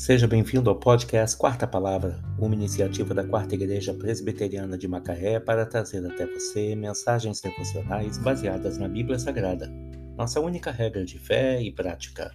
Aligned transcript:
Seja 0.00 0.26
bem-vindo 0.26 0.70
ao 0.70 0.76
podcast 0.76 1.36
Quarta 1.36 1.66
Palavra, 1.66 2.24
uma 2.38 2.54
iniciativa 2.54 3.12
da 3.12 3.22
Quarta 3.22 3.54
Igreja 3.54 3.92
Presbiteriana 3.92 4.78
de 4.78 4.88
Macaé 4.88 5.38
para 5.38 5.66
trazer 5.66 6.02
até 6.06 6.26
você 6.26 6.74
mensagens 6.74 7.38
devocionais 7.42 8.16
baseadas 8.16 8.78
na 8.78 8.88
Bíblia 8.88 9.18
Sagrada, 9.18 9.70
nossa 10.16 10.40
única 10.40 10.70
regra 10.70 11.04
de 11.04 11.18
fé 11.18 11.62
e 11.62 11.70
prática. 11.70 12.34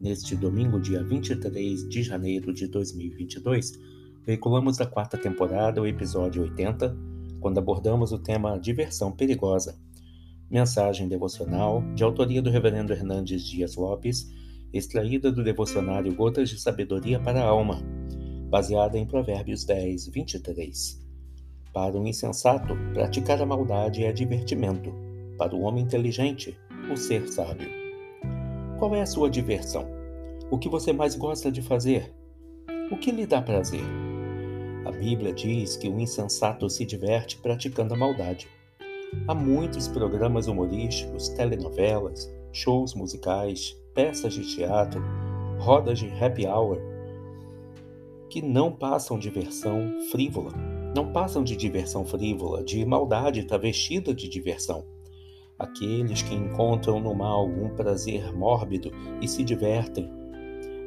Neste 0.00 0.34
domingo, 0.34 0.80
dia 0.80 1.00
23 1.04 1.88
de 1.88 2.02
janeiro 2.02 2.52
de 2.52 2.66
2022, 2.66 3.70
veiculamos 4.26 4.76
da 4.76 4.84
quarta 4.84 5.16
temporada 5.16 5.80
o 5.80 5.86
episódio 5.86 6.42
80, 6.42 6.96
quando 7.38 7.58
abordamos 7.58 8.10
o 8.10 8.18
tema 8.18 8.58
Diversão 8.58 9.12
Perigosa. 9.12 9.78
Mensagem 10.50 11.06
devocional 11.06 11.84
de 11.94 12.02
autoria 12.02 12.42
do 12.42 12.50
Reverendo 12.50 12.92
Hernandes 12.92 13.44
Dias 13.44 13.76
Lopes 13.76 14.39
extraída 14.72 15.32
do 15.32 15.42
devocionário 15.42 16.14
Gotas 16.14 16.48
de 16.48 16.60
Sabedoria 16.60 17.18
para 17.18 17.40
a 17.40 17.46
Alma, 17.46 17.82
baseada 18.48 18.96
em 18.98 19.06
Provérbios 19.06 19.64
10, 19.64 20.08
23. 20.08 21.00
Para 21.72 21.96
o 21.96 22.06
insensato, 22.06 22.76
praticar 22.92 23.40
a 23.40 23.46
maldade 23.46 24.04
é 24.04 24.12
divertimento. 24.12 24.92
Para 25.38 25.54
o 25.54 25.62
homem 25.62 25.84
inteligente, 25.84 26.58
o 26.92 26.96
ser 26.96 27.28
sábio. 27.28 27.68
Qual 28.78 28.94
é 28.94 29.02
a 29.02 29.06
sua 29.06 29.30
diversão? 29.30 29.86
O 30.50 30.58
que 30.58 30.68
você 30.68 30.92
mais 30.92 31.14
gosta 31.14 31.50
de 31.50 31.62
fazer? 31.62 32.12
O 32.90 32.96
que 32.96 33.10
lhe 33.10 33.26
dá 33.26 33.40
prazer? 33.40 33.84
A 34.84 34.90
Bíblia 34.90 35.32
diz 35.32 35.76
que 35.76 35.88
o 35.88 36.00
insensato 36.00 36.68
se 36.68 36.84
diverte 36.84 37.36
praticando 37.36 37.94
a 37.94 37.96
maldade. 37.96 38.48
Há 39.28 39.34
muitos 39.34 39.86
programas 39.86 40.46
humorísticos, 40.46 41.28
telenovelas, 41.28 42.28
shows 42.52 42.94
musicais, 42.94 43.76
peças 44.00 44.32
de 44.32 44.46
teatro, 44.46 45.04
rodas 45.58 45.98
de 45.98 46.08
happy 46.08 46.46
hour, 46.46 46.78
que 48.30 48.40
não 48.40 48.72
passam 48.72 49.18
diversão 49.18 49.92
frívola, 50.10 50.52
não 50.96 51.12
passam 51.12 51.44
de 51.44 51.54
diversão 51.54 52.02
frívola, 52.06 52.64
de 52.64 52.82
maldade 52.86 53.44
travestida 53.44 54.14
de 54.14 54.26
diversão. 54.26 54.86
Aqueles 55.58 56.22
que 56.22 56.34
encontram 56.34 56.98
no 56.98 57.14
mal 57.14 57.46
um 57.46 57.68
prazer 57.76 58.34
mórbido 58.34 58.90
e 59.20 59.28
se 59.28 59.44
divertem, 59.44 60.10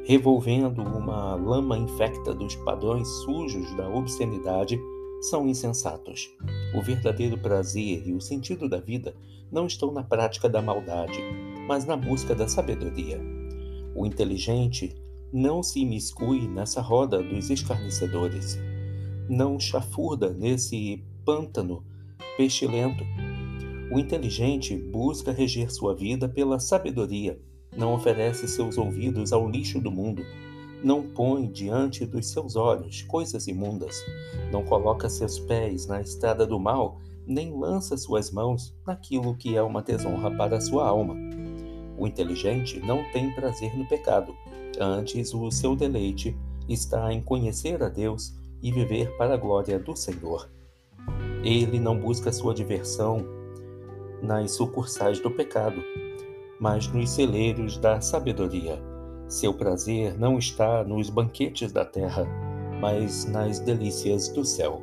revolvendo 0.04 0.82
uma 0.82 1.36
lama 1.36 1.78
infecta 1.78 2.34
dos 2.34 2.56
padrões 2.56 3.06
sujos 3.22 3.76
da 3.76 3.88
obscenidade, 3.88 4.76
são 5.20 5.46
insensatos. 5.46 6.28
O 6.74 6.82
verdadeiro 6.82 7.38
prazer 7.38 8.08
e 8.08 8.12
o 8.12 8.20
sentido 8.20 8.68
da 8.68 8.80
vida 8.80 9.14
não 9.52 9.66
estão 9.66 9.92
na 9.92 10.02
prática 10.02 10.48
da 10.48 10.60
maldade, 10.60 11.22
mas 11.66 11.84
na 11.84 11.96
busca 11.96 12.34
da 12.34 12.48
sabedoria. 12.48 13.20
O 13.94 14.06
inteligente 14.06 14.94
não 15.32 15.62
se 15.62 15.80
imiscui 15.80 16.46
nessa 16.46 16.80
roda 16.80 17.22
dos 17.22 17.50
escarnecedores, 17.50 18.58
não 19.28 19.58
chafurda 19.58 20.32
nesse 20.32 21.04
pântano 21.24 21.84
pestilento. 22.36 23.04
O 23.90 23.98
inteligente 23.98 24.76
busca 24.76 25.32
reger 25.32 25.72
sua 25.72 25.94
vida 25.94 26.28
pela 26.28 26.58
sabedoria, 26.58 27.40
não 27.76 27.94
oferece 27.94 28.46
seus 28.46 28.78
ouvidos 28.78 29.32
ao 29.32 29.48
lixo 29.48 29.80
do 29.80 29.90
mundo, 29.90 30.22
não 30.82 31.02
põe 31.02 31.50
diante 31.50 32.04
dos 32.04 32.30
seus 32.30 32.56
olhos 32.56 33.02
coisas 33.02 33.46
imundas, 33.46 33.96
não 34.52 34.64
coloca 34.64 35.08
seus 35.08 35.38
pés 35.38 35.86
na 35.86 36.00
estrada 36.00 36.46
do 36.46 36.60
mal, 36.60 37.00
nem 37.26 37.58
lança 37.58 37.96
suas 37.96 38.30
mãos 38.30 38.74
naquilo 38.86 39.36
que 39.36 39.56
é 39.56 39.62
uma 39.62 39.82
desonra 39.82 40.30
para 40.30 40.60
sua 40.60 40.86
alma. 40.86 41.16
O 41.96 42.06
inteligente 42.06 42.80
não 42.80 43.04
tem 43.12 43.30
prazer 43.32 43.76
no 43.76 43.86
pecado, 43.86 44.34
antes 44.80 45.32
o 45.32 45.50
seu 45.50 45.76
deleite 45.76 46.36
está 46.68 47.12
em 47.12 47.22
conhecer 47.22 47.82
a 47.82 47.88
Deus 47.88 48.34
e 48.62 48.72
viver 48.72 49.16
para 49.16 49.34
a 49.34 49.36
glória 49.36 49.78
do 49.78 49.94
Senhor. 49.94 50.50
Ele 51.44 51.78
não 51.78 51.98
busca 51.98 52.32
sua 52.32 52.54
diversão 52.54 53.24
nas 54.22 54.52
sucursais 54.52 55.20
do 55.20 55.30
pecado, 55.30 55.82
mas 56.58 56.88
nos 56.88 57.10
celeiros 57.10 57.76
da 57.76 58.00
sabedoria. 58.00 58.82
Seu 59.28 59.52
prazer 59.52 60.18
não 60.18 60.38
está 60.38 60.82
nos 60.82 61.10
banquetes 61.10 61.72
da 61.72 61.84
terra, 61.84 62.26
mas 62.80 63.26
nas 63.26 63.60
delícias 63.60 64.28
do 64.28 64.44
céu. 64.44 64.82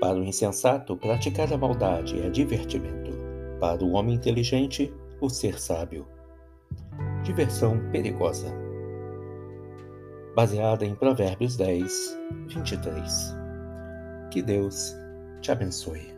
Para 0.00 0.18
o 0.18 0.24
insensato, 0.24 0.96
praticar 0.96 1.52
a 1.52 1.56
maldade 1.56 2.20
é 2.20 2.28
divertimento. 2.28 3.12
Para 3.60 3.84
o 3.84 3.92
homem 3.92 4.14
inteligente, 4.14 4.92
o 5.22 5.30
ser 5.30 5.58
sábio. 5.58 6.06
Diversão 7.22 7.78
perigosa. 7.92 8.52
Baseada 10.34 10.84
em 10.84 10.96
Provérbios 10.96 11.56
10, 11.56 12.18
23. 12.48 13.34
Que 14.32 14.42
Deus 14.42 14.96
te 15.40 15.52
abençoe. 15.52 16.12